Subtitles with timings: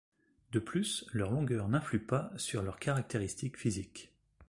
[0.51, 4.11] De plus, leur longueur n'influe pas sur leurs caractéristiques physiques.